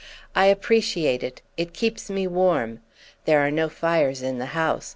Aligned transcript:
I 0.35 0.47
appreciate 0.47 1.21
it—it 1.21 1.73
keeps 1.73 2.09
me 2.09 2.25
warm; 2.25 2.79
there 3.25 3.39
are 3.45 3.51
no 3.51 3.69
fires 3.69 4.23
in 4.23 4.39
the 4.39 4.47
house. 4.57 4.89